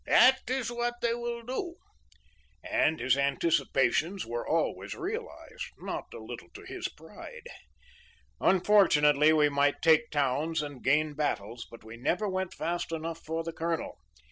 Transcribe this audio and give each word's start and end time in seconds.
This 0.03 0.41
is 0.47 0.71
what 0.71 0.95
they 1.03 1.13
will 1.13 1.43
do,' 1.43 1.75
and 2.63 2.99
his 2.99 3.15
anticipations 3.15 4.25
were 4.25 4.47
always 4.47 4.95
realized, 4.95 5.67
not 5.77 6.11
a 6.11 6.17
little 6.17 6.49
to 6.55 6.63
his 6.65 6.87
pride. 6.87 7.47
Unfortunately, 8.39 9.31
we 9.31 9.47
might 9.47 9.83
take 9.83 10.09
towns 10.09 10.63
and 10.63 10.83
gain 10.83 11.13
battles, 11.13 11.67
but 11.69 11.83
we 11.83 11.97
never 11.97 12.27
went 12.27 12.55
fast 12.55 12.91
enough 12.91 13.23
for 13.23 13.43
the 13.43 13.53
Colonel. 13.53 13.95